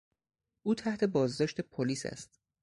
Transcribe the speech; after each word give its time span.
او 0.63 0.75
تحت 0.75 1.03
بازداشت 1.03 1.61
پلیس 1.61 2.05
است. 2.05 2.39